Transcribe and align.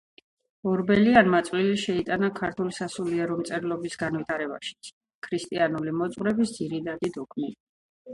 ორბელიანმა 0.69 1.39
წვლილი 1.49 1.73
შეიტანა 1.81 2.29
ქართული 2.39 2.73
სასულიერო 2.77 3.37
მწერლობის 3.41 3.97
განვითარებაშიც. 4.05 4.89
ქრისტიანული 5.29 5.95
მოძღვრების 5.99 6.55
ძირითადი 6.57 7.13
დოგმებია 7.19 7.55